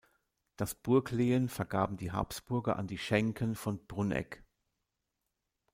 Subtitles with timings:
[0.55, 4.41] Das Burglehen vergaben die Habsburger an die Schenken von Brunegg.